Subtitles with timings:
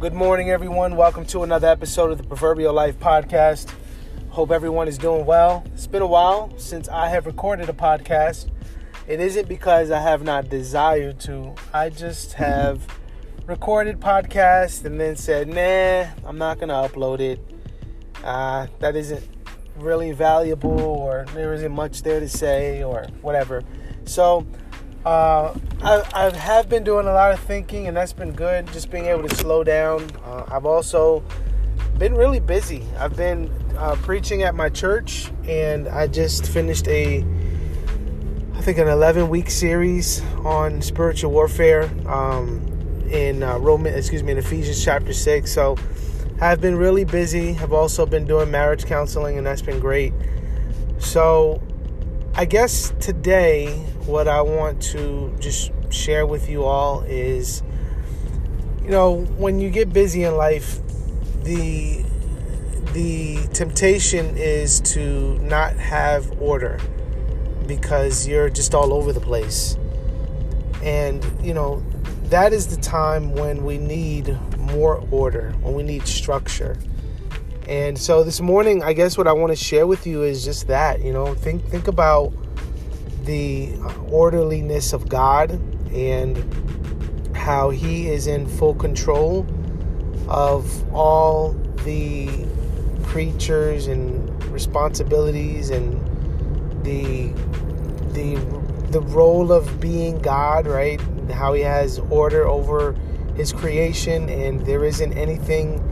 [0.00, 0.94] Good morning, everyone.
[0.94, 3.68] Welcome to another episode of the Proverbial Life Podcast.
[4.28, 5.64] Hope everyone is doing well.
[5.74, 8.48] It's been a while since I have recorded a podcast.
[9.08, 12.86] It isn't because I have not desired to, I just have
[13.46, 17.40] recorded podcast and then said, nah, I'm not going to upload it.
[18.22, 19.26] Uh, that isn't
[19.78, 23.64] really valuable or there isn't much there to say or whatever.
[24.04, 24.46] So,
[25.08, 28.70] uh, I, I, have been doing a lot of thinking, and that's been good.
[28.74, 30.06] Just being able to slow down.
[30.22, 31.24] Uh, I've also
[31.96, 32.84] been really busy.
[32.98, 37.24] I've been uh, preaching at my church, and I just finished a,
[38.52, 42.60] I think, an 11 week series on spiritual warfare um,
[43.10, 45.50] in uh, Roman, excuse me, in Ephesians chapter six.
[45.50, 45.78] So
[46.38, 47.56] I've been really busy.
[47.62, 50.12] I've also been doing marriage counseling, and that's been great.
[50.98, 51.62] So
[52.38, 53.66] I guess today,
[54.06, 57.64] what I want to just share with you all is
[58.84, 60.78] you know, when you get busy in life,
[61.42, 62.04] the
[62.92, 66.78] the temptation is to not have order
[67.66, 69.76] because you're just all over the place.
[70.84, 71.82] And, you know,
[72.26, 76.78] that is the time when we need more order, when we need structure.
[77.68, 80.68] And so this morning, I guess what I want to share with you is just
[80.68, 82.32] that, you know, think think about
[83.24, 83.76] the
[84.10, 85.50] orderliness of God
[85.92, 89.46] and how he is in full control
[90.28, 91.52] of all
[91.84, 92.46] the
[93.04, 95.92] creatures and responsibilities and
[96.86, 97.28] the
[98.14, 98.36] the
[98.92, 100.98] the role of being God, right?
[101.30, 102.94] How he has order over
[103.36, 105.84] his creation and there isn't anything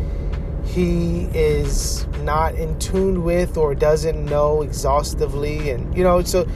[0.66, 6.46] he is not in tune with or doesn't know exhaustively and you know so,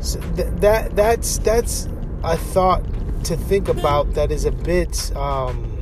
[0.00, 1.88] so th- that that's that's
[2.24, 2.84] a thought
[3.24, 5.74] to think about that is a bit um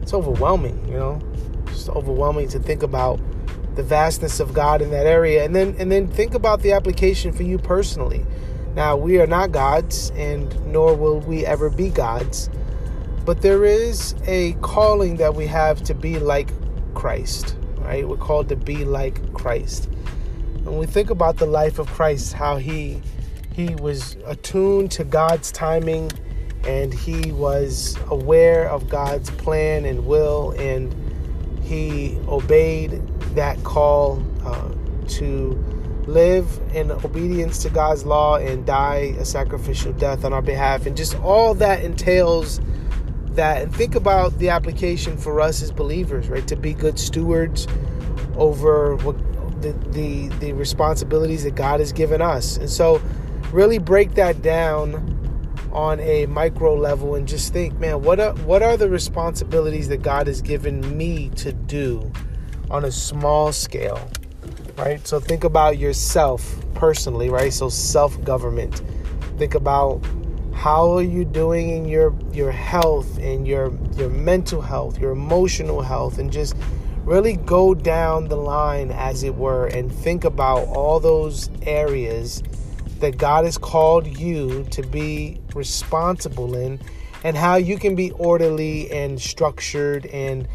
[0.00, 1.20] it's overwhelming you know?
[1.66, 3.18] Just overwhelming to think about
[3.74, 7.32] the vastness of God in that area and then and then think about the application
[7.32, 8.24] for you personally.
[8.74, 12.48] Now we are not gods and nor will we ever be gods
[13.24, 16.50] but there is a calling that we have to be like
[16.94, 18.06] Christ, right?
[18.06, 19.88] We're called to be like Christ.
[20.64, 23.00] When we think about the life of Christ, how he
[23.54, 26.10] he was attuned to God's timing
[26.64, 30.94] and he was aware of God's plan and will and
[31.62, 33.02] he obeyed
[33.34, 34.70] that call uh,
[35.08, 35.52] to
[36.06, 40.96] live in obedience to God's law and die a sacrificial death on our behalf and
[40.96, 42.60] just all that entails
[43.36, 46.46] that and think about the application for us as believers, right?
[46.48, 47.66] To be good stewards
[48.36, 49.16] over what
[49.62, 52.56] the, the the responsibilities that God has given us.
[52.56, 53.00] And so
[53.52, 55.18] really break that down
[55.72, 60.02] on a micro level and just think, man, what are what are the responsibilities that
[60.02, 62.10] God has given me to do
[62.70, 64.10] on a small scale?
[64.76, 65.06] Right?
[65.06, 67.52] So think about yourself personally, right?
[67.52, 68.82] So self-government.
[69.38, 70.04] Think about
[70.52, 75.80] how are you doing in your your health and your your mental health your emotional
[75.80, 76.54] health and just
[77.04, 82.42] really go down the line as it were and think about all those areas
[83.00, 86.80] that God has called you to be responsible in
[87.24, 90.46] and how you can be orderly and structured and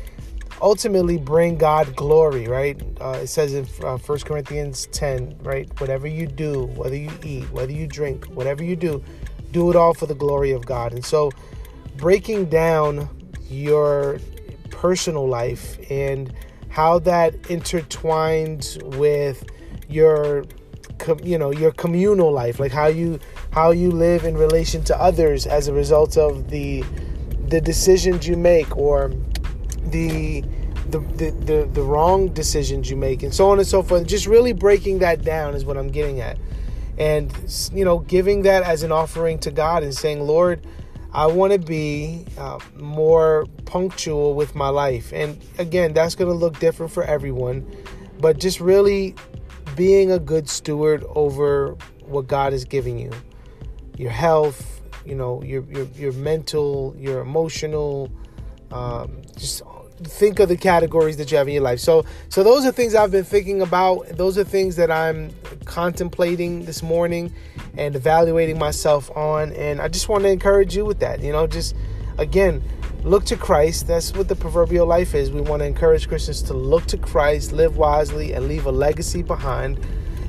[0.62, 2.81] ultimately bring God glory, right?
[3.00, 5.69] Uh, it says in uh, Corinthians 10, right?
[5.79, 9.03] Whatever you do, whether you eat, whether you drink, whatever you do,
[9.52, 10.94] do it all for the glory of God.
[10.94, 11.31] And so,
[11.97, 13.09] breaking down
[13.50, 14.19] your
[14.69, 16.34] personal life and
[16.69, 19.46] how that intertwines with
[19.90, 20.46] your
[21.24, 23.19] you know your communal life like how you
[23.52, 26.84] how you live in relation to others as a result of the
[27.47, 29.12] the decisions you make or
[29.85, 30.41] the
[30.90, 34.25] the, the, the, the wrong decisions you make and so on and so forth just
[34.25, 36.38] really breaking that down is what i'm getting at
[36.97, 37.31] and
[37.74, 40.66] you know giving that as an offering to god and saying lord
[41.14, 45.11] i want to be uh, more punctual with my life.
[45.14, 47.70] And again that's going to look different for everyone
[48.20, 49.14] but just really
[49.76, 53.11] being a good steward over what god is giving you.
[53.97, 58.11] Your health you know your your, your mental your emotional
[58.72, 59.61] um, just
[60.03, 61.79] think of the categories that you have in your life.
[61.79, 64.08] So so those are things I've been thinking about.
[64.09, 65.34] Those are things that I'm
[65.66, 67.34] contemplating this morning
[67.78, 71.22] and evaluating myself on and I just want to encourage you with that.
[71.22, 71.76] You know, just
[72.17, 72.64] again,
[73.03, 73.88] look to Christ.
[73.88, 75.32] That's what the proverbial life is.
[75.32, 79.23] We want to encourage Christians to look to Christ, live wisely and leave a legacy
[79.23, 79.79] behind.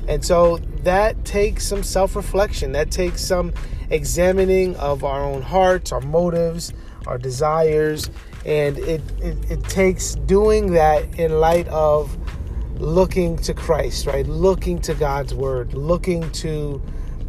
[0.07, 2.71] And so that takes some self-reflection.
[2.71, 3.53] That takes some
[3.91, 6.73] examining of our own hearts, our motives,
[7.05, 8.09] our desires,
[8.45, 12.17] And it, it, it takes doing that in light of
[12.79, 14.25] looking to Christ, right?
[14.25, 16.81] Looking to God's word, looking to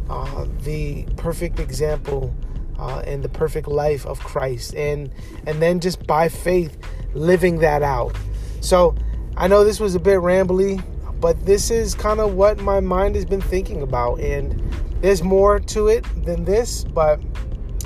[0.09, 2.33] uh, the perfect example
[2.79, 5.11] uh, and the perfect life of Christ, and
[5.45, 6.77] and then just by faith
[7.13, 8.15] living that out.
[8.61, 8.95] So
[9.37, 10.83] I know this was a bit rambly,
[11.19, 14.59] but this is kind of what my mind has been thinking about, and
[15.01, 17.19] there's more to it than this, but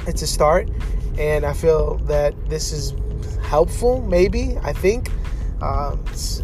[0.08, 0.70] it's a start,
[1.18, 2.94] and I feel that this is
[3.42, 4.02] helpful.
[4.02, 5.10] Maybe I think,
[5.62, 5.96] uh,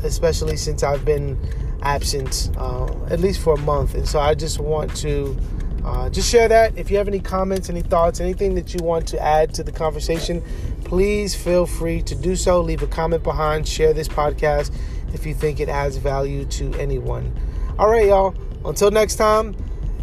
[0.03, 1.37] especially since I've been
[1.81, 5.37] absent uh, at least for a month, and so I just want to
[5.83, 6.77] uh, just share that.
[6.77, 9.71] If you have any comments, any thoughts, anything that you want to add to the
[9.71, 10.43] conversation,
[10.83, 12.61] please feel free to do so.
[12.61, 14.71] Leave a comment behind, share this podcast
[15.13, 17.33] if you think it adds value to anyone.
[17.79, 18.35] All right, y'all.
[18.63, 19.55] Until next time,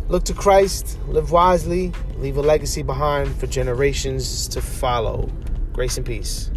[0.08, 5.30] look to Christ, live wisely, leave a legacy behind for generations to follow.
[5.72, 6.50] Grace and peace.